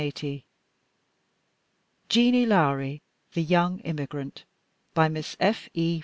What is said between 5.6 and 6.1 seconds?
E.